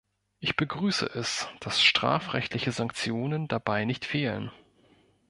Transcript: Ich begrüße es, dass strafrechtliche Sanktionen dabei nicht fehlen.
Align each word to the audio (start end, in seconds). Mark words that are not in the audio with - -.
Ich 0.39 0.55
begrüße 0.55 1.05
es, 1.05 1.47
dass 1.59 1.79
strafrechtliche 1.83 2.71
Sanktionen 2.71 3.47
dabei 3.47 3.85
nicht 3.85 4.03
fehlen. 4.03 4.51